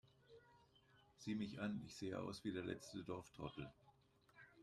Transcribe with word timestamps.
Sieh 1.19 1.35
mich 1.35 1.59
an, 1.61 1.79
ich 1.85 1.95
sehe 1.95 2.19
aus 2.19 2.43
wie 2.43 2.51
der 2.51 2.63
letzte 2.63 3.03
Dorftrottel 3.03 3.71